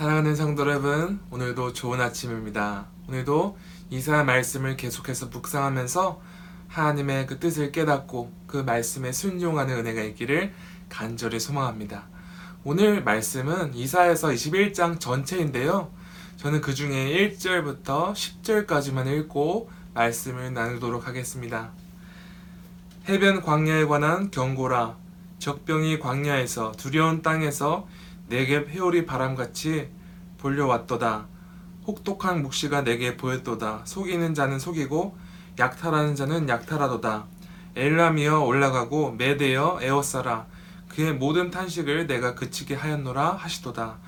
[0.00, 2.86] 사랑하는 성도 여러분, 오늘도 좋은 아침입니다.
[3.06, 3.58] 오늘도
[3.90, 6.22] 이사야 말씀을 계속해서 묵상하면서
[6.68, 10.54] 하나님의 그 뜻을 깨닫고 그 말씀에 순종하는 은혜가 있기를
[10.88, 12.08] 간절히 소망합니다.
[12.64, 15.92] 오늘 말씀은 이사야서 21장 전체인데요.
[16.38, 21.72] 저는 그 중에 1절부터 10절까지만 읽고 말씀을 나누도록 하겠습니다.
[23.06, 24.96] 해변 광야에 관한 경고라
[25.40, 27.86] 적병이 광야에서 두려운 땅에서
[28.30, 29.90] 내게 회오리 바람같이
[30.40, 31.26] 몰려왔도다.
[31.84, 33.82] 혹독한 묵시가 내게 보였도다.
[33.84, 35.18] 속이는 자는 속이고
[35.58, 37.26] 약탈하는 자는 약탈하도다.
[37.74, 40.46] 엘람이여 올라가고 메대여 에워싸라.
[40.88, 43.98] 그의 모든 탄식을 내가 그치게 하였노라 하시도다.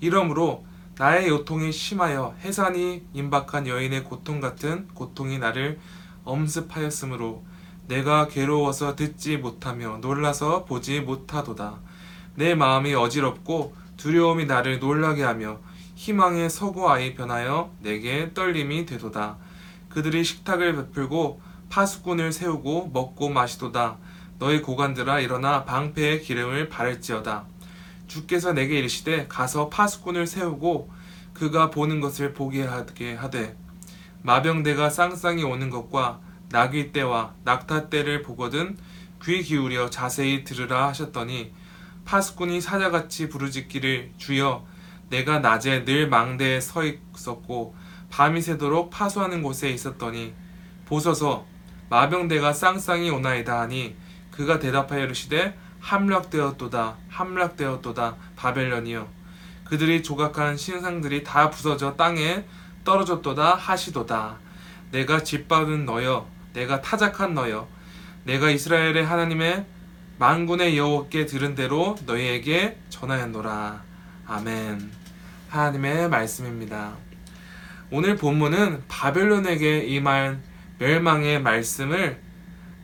[0.00, 0.66] 이러므로
[0.98, 5.80] 나의 요통이 심하여 해산이 임박한 여인의 고통 같은 고통이 나를
[6.24, 7.42] 엄습하였으므로
[7.88, 11.89] 내가 괴로워서 듣지 못하며 놀라서 보지 못하도다.
[12.40, 15.58] 내 마음이 어지럽고 두려움이 나를 놀라게 하며
[15.94, 19.36] 희망의 서구아이 변하여 내게 떨림이 되도다.
[19.90, 23.98] 그들이 식탁을 베풀고 파수꾼을 세우고 먹고 마시도다.
[24.38, 27.44] 너희 고관들아 일어나 방패의 기름을 바를지어다.
[28.06, 30.90] 주께서 내게 이르시되 가서 파수꾼을 세우고
[31.34, 33.54] 그가 보는 것을 보게 하게 하되
[34.22, 38.78] 마병대가 쌍쌍이 오는 것과 나귀 떼와 낙타 떼를 보거든
[39.22, 41.52] 귀 기울여 자세히 들으라 하셨더니
[42.10, 44.66] 파수꾼이 사자같이 부르짖기를 주여
[45.10, 47.76] 내가 낮에 늘 망대에 서 있었고
[48.10, 50.34] 밤이 새도록 파수하는 곳에 있었더니
[50.86, 51.46] 보소서
[51.88, 53.94] 마병대가 쌍쌍이 오나이다 하니
[54.32, 59.06] 그가 대답하여 이르시되 함락되었도다 함락되었도다 바벨론이여.
[59.62, 62.44] 그들이 조각한 신상들이 다 부서져 땅에
[62.82, 64.36] 떨어졌도다 하시도다.
[64.90, 67.68] 내가 짓밟은 너여 내가 타작한 너여
[68.24, 69.64] 내가 이스라엘의 하나님의
[70.20, 73.82] 만군의 여호와께 들은 대로 너희에게 전하였노라
[74.26, 74.92] 아멘
[75.48, 76.92] 하나님의 말씀입니다
[77.90, 80.38] 오늘 본문은 바벨론에게 임할
[80.78, 82.20] 멸망의 말씀을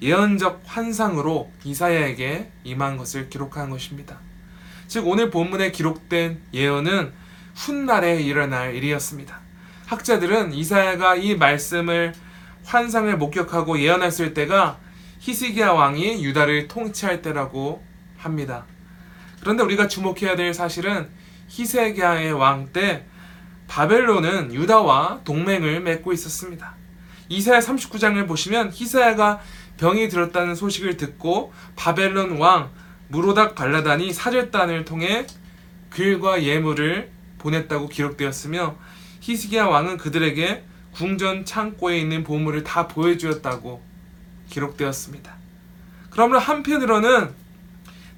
[0.00, 4.18] 예언적 환상으로 이사야에게 임한 것을 기록한 것입니다.
[4.86, 7.12] 즉 오늘 본문에 기록된 예언은
[7.54, 9.38] 훗날에 일어날 일이었습니다.
[9.86, 12.14] 학자들은 이사야가 이 말씀을
[12.64, 14.78] 환상을 목격하고 예언했을 때가
[15.26, 17.82] 히스기야 왕이 유다를 통치할 때라고
[18.16, 18.64] 합니다.
[19.40, 21.08] 그런데 우리가 주목해야 될 사실은
[21.48, 23.04] 히스기야의 왕 때
[23.66, 26.76] 바벨론은 유다와 동맹을 맺고 있었습니다.
[27.28, 29.40] 이사야 39장을 보시면 히스야가
[29.78, 32.70] 병이 들었다는 소식을 듣고 바벨론 왕
[33.08, 35.26] 무로닥 발라단이 사절단을 통해
[35.90, 38.76] 글과 예물을 보냈다고 기록되었으며
[39.22, 43.95] 히스기야 왕은 그들에게 궁전 창고에 있는 보물을 다 보여주었다고
[44.48, 45.34] 기록되었습니다.
[46.10, 47.30] 그러면 한편으로는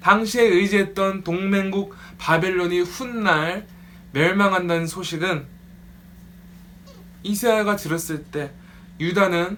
[0.01, 3.67] 당시에 의지했던 동맹국 바벨론이 훗날
[4.13, 5.45] 멸망한다는 소식은
[7.23, 8.51] 이사야가 들었을 때
[8.99, 9.57] 유다는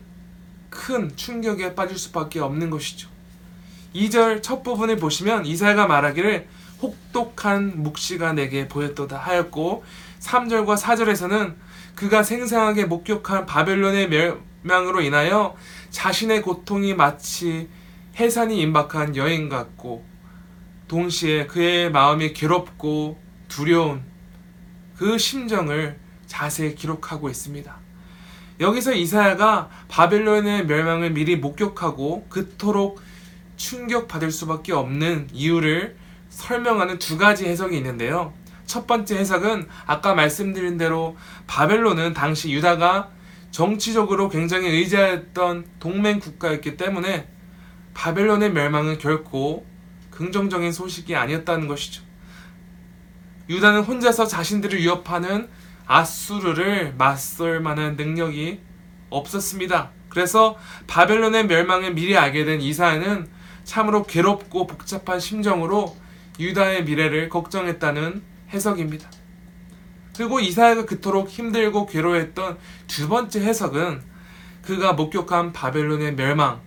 [0.69, 3.09] 큰 충격에 빠질 수밖에 없는 것이죠.
[3.93, 6.47] 2절 첫 부분을 보시면 이사야가 말하기를
[6.81, 9.83] 혹독한 묵시가 내게 보였도다 하였고
[10.19, 11.55] 3절과 4절에서는
[11.95, 15.55] 그가 생생하게 목격한 바벨론의 멸 망으로 인하여
[15.89, 17.69] 자신의 고통이 마치
[18.17, 20.05] 해산이 임박한 여인 같고
[20.87, 23.17] 동시에 그의 마음이 괴롭고
[23.47, 24.03] 두려운
[24.97, 27.75] 그 심정을 자세히 기록하고 있습니다.
[28.59, 33.01] 여기서 이사야가 바벨론의 멸망을 미리 목격하고 그토록
[33.57, 35.95] 충격받을 수밖에 없는 이유를
[36.29, 38.33] 설명하는 두 가지 해석이 있는데요.
[38.65, 41.17] 첫 번째 해석은 아까 말씀드린 대로
[41.47, 43.09] 바벨론은 당시 유다가
[43.51, 47.27] 정치적으로 굉장히 의지했던 동맹 국가였기 때문에
[47.93, 49.65] 바벨론의 멸망은 결코
[50.09, 52.01] 긍정적인 소식이 아니었다는 것이죠.
[53.49, 55.49] 유다는 혼자서 자신들을 위협하는
[55.85, 58.61] 아수르를 맞설 만한 능력이
[59.09, 59.91] 없었습니다.
[60.07, 60.57] 그래서
[60.87, 63.27] 바벨론의 멸망을 미리 알게 된 이사야는
[63.65, 65.97] 참으로 괴롭고 복잡한 심정으로
[66.39, 68.21] 유다의 미래를 걱정했다는
[68.51, 69.09] 해석입니다.
[70.15, 74.01] 그리고 이사야가 그토록 힘들고 괴로워했던 두 번째 해석은
[74.61, 76.61] 그가 목격한 바벨론의 멸망,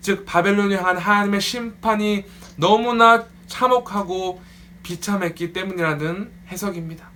[0.00, 2.24] 즉 바벨론을 향한 하나님의 심판이
[2.56, 4.42] 너무나 참혹하고
[4.82, 7.08] 비참했기 때문이라는 해석입니다.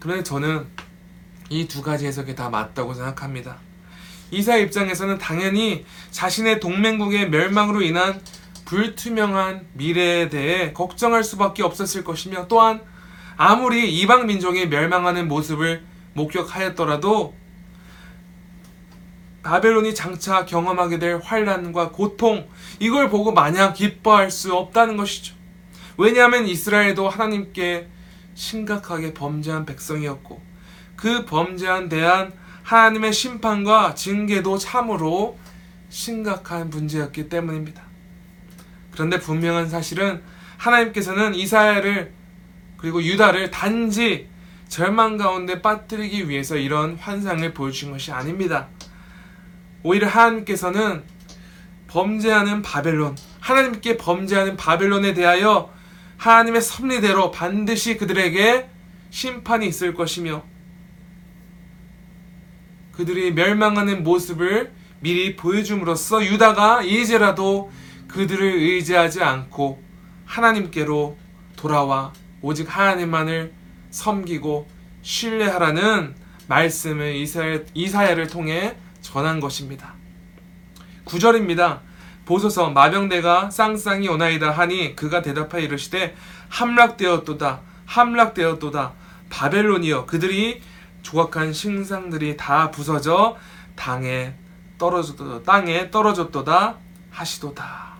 [0.00, 0.66] 그런데 저는
[1.50, 3.58] 이 두 가지 해석이 다 맞다고 생각합니다.
[4.30, 8.20] 이사 입장에서는 당연히 자신의 동맹국의 멸망으로 인한
[8.64, 12.80] 불투명한 미래에 대해 걱정할 수밖에 없었을 것이며 또한
[13.44, 15.82] 아무리 이방 민족이 멸망하는 모습을
[16.14, 17.34] 목격하였더라도
[19.42, 22.48] 바벨론이 장차 경험하게 될 환란과 고통
[22.78, 25.34] 이걸 보고 마냥 기뻐할 수 없다는 것이죠.
[25.98, 27.88] 왜냐하면 이스라엘도 하나님께
[28.34, 30.40] 심각하게 범죄한 백성이었고
[30.94, 35.36] 그 범죄한 대한 하나님의 심판과 징계도 참으로
[35.88, 37.82] 심각한 문제였기 때문입니다.
[38.92, 40.22] 그런데 분명한 사실은
[40.58, 42.21] 하나님께서는 이스라엘을
[42.82, 44.28] 그리고 유다를 단지
[44.66, 48.66] 절망 가운데 빠뜨리기 위해서 이런 환상을 보여주신 것이 아닙니다.
[49.84, 51.04] 오히려 하나님께서는
[51.86, 55.72] 범죄하는 바벨론, 하나님께 범죄하는 바벨론에 대하여
[56.16, 58.68] 하나님의 섭리대로 반드시 그들에게
[59.10, 60.42] 심판이 있을 것이며
[62.92, 67.70] 그들이 멸망하는 모습을 미리 보여줌으로써 유다가 이제라도
[68.08, 69.80] 그들을 의지하지 않고
[70.24, 71.16] 하나님께로
[71.54, 72.12] 돌아와
[72.42, 73.52] 오직 하나님만을
[73.90, 74.68] 섬기고
[75.02, 76.14] 신뢰하라는
[76.48, 79.94] 말씀을 이사야, 이사야를 통해 전한 것입니다.
[81.04, 81.80] 9절입니다.
[82.24, 86.14] 보소서 마병대가 쌍쌍이 오나이다 하니 그가 대답하여 이르시되
[86.48, 88.92] 함락되었도다 함락되었도다
[89.28, 90.62] 바벨론이여 그들이
[91.02, 93.36] 조각한 신상들이 다 부서져
[93.74, 94.34] 당에
[94.78, 96.76] 떨어졌도다 땅에 떨어졌도다
[97.10, 97.91] 하시도다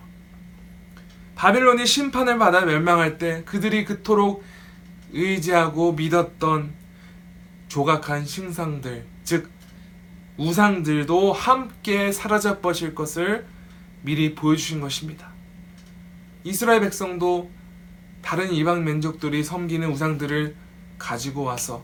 [1.35, 4.43] 바벨론이 심판을 받아 멸망할 때 그들이 그토록
[5.11, 6.73] 의지하고 믿었던
[7.67, 9.49] 조각한 신상들 즉
[10.37, 13.45] 우상들도 함께 사라져 버실 것을
[14.01, 15.29] 미리 보여주신 것입니다.
[16.43, 17.49] 이스라엘 백성도
[18.21, 20.55] 다른 이방 민족들이 섬기는 우상들을
[20.97, 21.83] 가지고 와서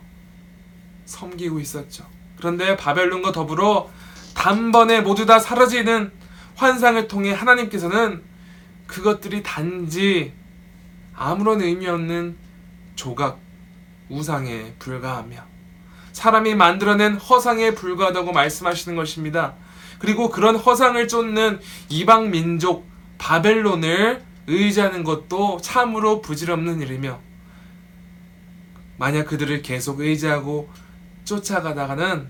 [1.05, 2.05] 섬기고 있었죠.
[2.37, 3.89] 그런데 바벨론과 더불어
[4.33, 6.11] 단번에 모두 다 사라지는
[6.55, 8.23] 환상을 통해 하나님께서는
[8.89, 10.33] 그것들이 단지
[11.15, 12.35] 아무런 의미 없는
[12.95, 13.39] 조각,
[14.09, 15.37] 우상에 불과하며
[16.11, 19.53] 사람이 만들어낸 허상에 불과하다고 말씀하시는 것입니다.
[19.99, 21.59] 그리고 그런 허상을 쫓는
[21.89, 22.89] 이방 민족
[23.19, 27.19] 바벨론을 의지하는 것도 참으로 부질없는 일이며
[28.97, 30.69] 만약 그들을 계속 의지하고
[31.25, 32.27] 쫓아가다가는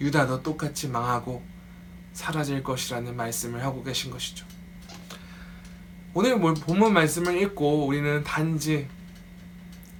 [0.00, 1.42] 유다도 똑같이 망하고
[2.12, 4.57] 사라질 것이라는 말씀을 하고 계신 것이죠.
[6.14, 8.88] 오늘 본문 말씀을 읽고 우리는 단지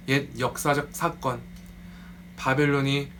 [0.07, 1.39] 옛 역사적 사건
[2.35, 3.11] 바벨론이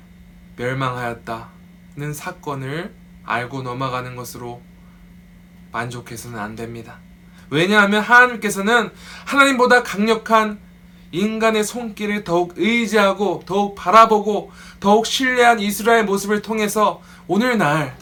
[0.56, 2.94] 멸망하였다는 사건을
[3.24, 4.62] 알고 넘어가는 것으로
[5.72, 6.98] 만족해서는 안 됩니다.
[7.52, 8.92] 왜냐하면 하나님께서는
[9.26, 10.60] 하나님보다 강력한
[11.12, 17.96] 인간의 손길을 더욱 의지하고 더욱 바라보고 더욱 신뢰한 이스라엘 모습을 통해서 오늘날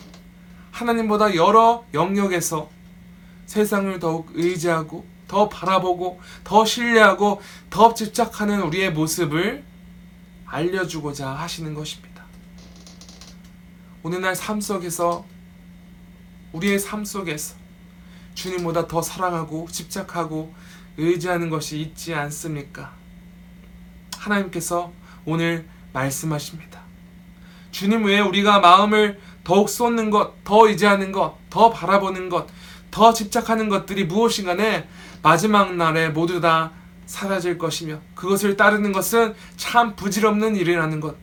[0.71, 2.69] 하나님보다 여러 영역에서
[3.47, 9.63] 세상을 더욱 의지하고 더 바라보고 더 신뢰하고 더 집착하는 우리의 모습을
[10.45, 12.23] 알려주고자 하시는 것입니다.
[14.03, 15.25] 오늘날 삶 속에서
[16.53, 17.55] 우리의 삶 속에서
[18.35, 20.53] 주님보다 더 사랑하고 집착하고
[20.97, 22.93] 의지하는 것이 있지 않습니까?
[24.17, 24.91] 하나님께서
[25.25, 26.81] 오늘 말씀하십니다.
[27.71, 32.47] 주님 외에 우리가 마음을 더욱 쏟는 것, 더 의지하는 것, 더 바라보는 것,
[32.97, 34.87] 더 집착하는 것들이 무엇인가에
[35.21, 36.71] 마지막 날에 모두 다
[37.05, 41.15] 사라질 것이며 그것을 따르는 것은 참 부질없는 일이라는 것.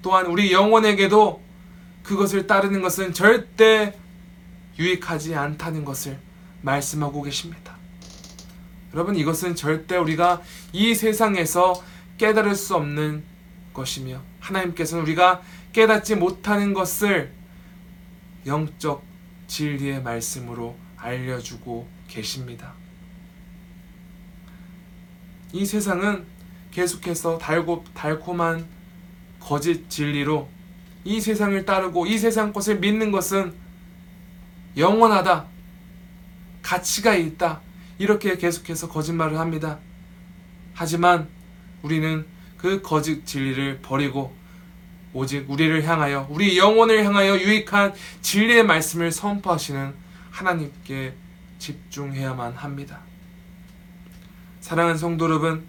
[0.00, 1.42] 또한 우리 영혼에게도
[2.04, 3.98] 그것을 따르는 것은 절대
[4.78, 6.20] 유익하지 않다는 것을
[6.62, 7.76] 말씀하고 계십니다.
[8.94, 10.40] 여러분, 이것은 절대 우리가
[10.72, 11.82] 이 세상에서
[12.16, 13.24] 깨달을 수 없는
[13.74, 15.42] 것이며, 하나님께서는 우리가
[15.72, 17.32] 깨닫지 못하는 것을
[18.46, 19.02] 영적
[19.48, 22.72] 진리의 말씀으로 알려주고 계십니다.
[25.52, 26.26] 이 세상은
[26.70, 28.66] 계속해서 달고, 달콤한
[29.40, 30.48] 거짓 진리로
[31.04, 33.54] 이 세상을 따르고 이 세상 것을 믿는 것은
[34.76, 35.46] 영원하다.
[36.62, 37.60] 가치가 있다.
[37.98, 39.78] 이렇게 계속해서 거짓말을 합니다.
[40.74, 41.28] 하지만
[41.82, 42.26] 우리는
[42.56, 44.36] 그 거짓 진리를 버리고
[45.12, 49.94] 오직 우리를 향하여 우리 영혼을 향하여 유익한 진리의 말씀을 선포하시는
[50.38, 51.14] 하나님께
[51.58, 53.00] 집중해야만 합니다.
[54.60, 55.64] 사랑하는 성도 여러분,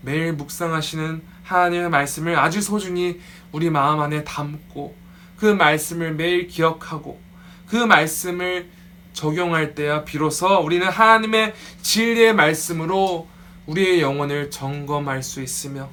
[0.00, 3.20] 매일 묵상하시는 하나님의 말씀을 아주 소중히
[3.52, 4.96] 우리 마음 안에 담고
[5.36, 7.20] 그 말씀을 매일 기억하고
[7.66, 8.70] 그 말씀을
[9.12, 13.28] 적용할 때야 비로소 우리는 하나님의 진리의 말씀으로
[13.66, 15.90] 우리의 영혼을 점검할 수 있으며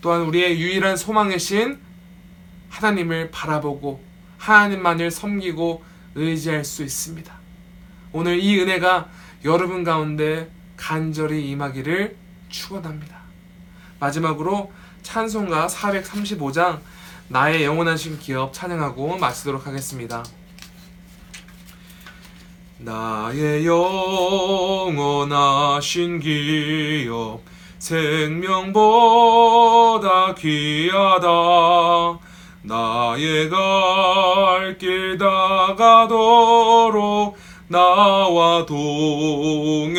[0.00, 1.78] 또한 우리의 유일한 소망이신
[2.70, 4.02] 하나님을 바라보고
[4.38, 7.32] 하나님만을 섬기고 의지할 수 있습니다.
[8.12, 9.08] 오늘 이 은혜가
[9.44, 12.16] 여러분 가운데 간절히 임하기를
[12.48, 13.16] 축원합니다.
[13.98, 16.80] 마지막으로 찬송가 435장
[17.28, 20.22] 나의 영원하신 기업 찬양하고 마치도록 하겠습니다.
[22.78, 23.64] 나의
[24.84, 24.98] 영원하신
[26.20, 27.40] 기업
[27.78, 28.74] 생명보다
[30.34, 31.28] 귀하다
[32.62, 33.58] 나의 갈
[34.78, 36.16] 길 다가도록
[37.68, 39.92] 나와 동행하소서.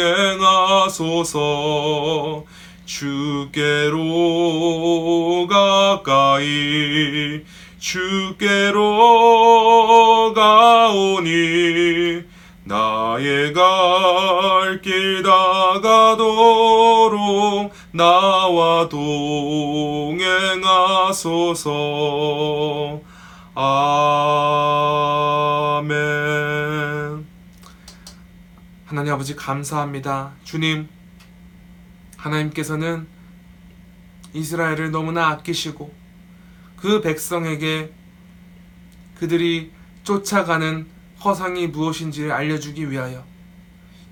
[2.85, 3.97] 주께로
[5.49, 7.41] 가까이
[7.79, 8.83] 주께로
[10.33, 12.23] 가오니
[12.65, 14.43] 나의 갈
[14.83, 16.23] 길 다가도록
[17.91, 20.41] 나와 동행하소서.
[23.55, 24.52] 아
[29.03, 30.87] 하나님 아버지 감사합니다 주님
[32.15, 33.05] 하나님께서는
[34.31, 35.93] 이스라엘을 너무나 아끼시고
[36.77, 37.91] 그 백성에게
[39.15, 39.73] 그들이
[40.05, 40.87] 쫓아가는
[41.21, 43.25] 허상이 무엇인지를 알려주기 위하여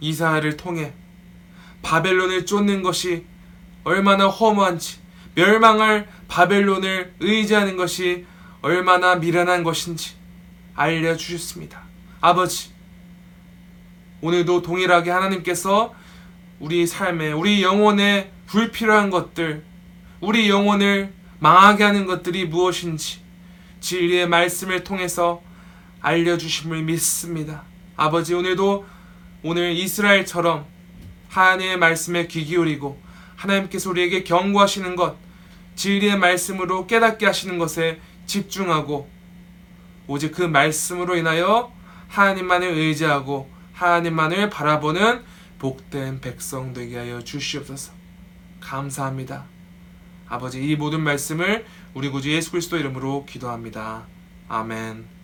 [0.01, 0.91] 이사야를 통해
[1.83, 3.25] 바벨론을 쫓는 것이
[3.85, 4.99] 얼마나 허무한지
[5.35, 8.25] 멸망할 바벨론을 의지하는 것이
[8.61, 10.15] 얼마나 미련한 것인지
[10.75, 11.81] 알려주셨습니다.
[12.19, 12.71] 아버지,
[14.21, 15.93] 오늘도 동일하게 하나님께서
[16.59, 19.63] 우리 삶에, 우리 영혼에 불필요한 것들,
[20.19, 23.19] 우리 영혼을 망하게 하는 것들이 무엇인지
[23.79, 25.41] 진리의 말씀을 통해서
[26.01, 27.63] 알려주심을 믿습니다.
[27.97, 28.85] 아버지, 오늘도
[29.43, 30.65] 오늘 이스라엘처럼
[31.29, 33.01] 하나님의 말씀에 귀 기울이고
[33.35, 35.15] 하나님께서 우리에게 경고하시는 것,
[35.75, 39.09] 진리의 말씀으로 깨닫게 하시는 것에 집중하고
[40.05, 41.71] 오직 그 말씀으로 인하여
[42.09, 43.49] 하나님만을 의지하고
[43.81, 45.23] 하나님만을 바라보는
[45.57, 47.91] 복된 백성 되게 하여 주시옵소서.
[48.59, 49.45] 감사합니다.
[50.27, 54.05] 아버지 이 모든 말씀을 우리 구주 예수 그리스도 이름으로 기도합니다.
[54.47, 55.20] 아멘.